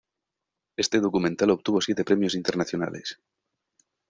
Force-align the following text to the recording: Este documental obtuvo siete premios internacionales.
Este 0.77 0.99
documental 0.99 1.51
obtuvo 1.51 1.79
siete 1.79 2.03
premios 2.03 2.33
internacionales. 2.33 3.21